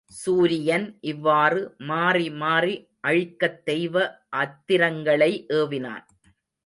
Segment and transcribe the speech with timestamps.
[0.05, 2.89] சூரியன் இவ்வாறு மாறி மாறி
[3.07, 4.19] அழிக்கத் தெய்வ
[4.29, 6.05] அத்திரங்களை ஏவினான்.